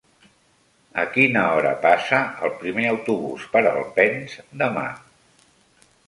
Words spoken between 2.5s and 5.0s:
primer autobús per Alpens demà?